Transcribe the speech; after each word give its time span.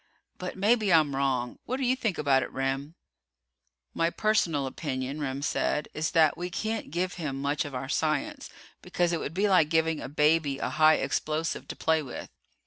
But 0.39 0.55
maybe 0.55 0.91
I'm 0.91 1.15
wrong. 1.15 1.59
What 1.67 1.77
do 1.77 1.85
you 1.85 1.95
think 1.95 2.17
about 2.17 2.41
it, 2.41 2.51
Remm?" 2.51 2.95
"My 3.93 4.09
personal 4.09 4.65
opinion," 4.65 5.19
Remm 5.19 5.43
said, 5.43 5.89
"is 5.93 6.09
that 6.09 6.35
we 6.35 6.49
can't 6.49 6.89
give 6.89 7.13
him 7.21 7.39
much 7.39 7.65
of 7.65 7.75
our 7.75 7.87
science, 7.87 8.49
because 8.81 9.13
it 9.13 9.19
would 9.19 9.35
be 9.35 9.47
like 9.47 9.69
giving 9.69 10.01
a 10.01 10.09
baby 10.09 10.57
a 10.57 10.69
high 10.69 10.95
explosive 10.95 11.67
to 11.67 11.75
play 11.75 12.01
with. 12.01 12.31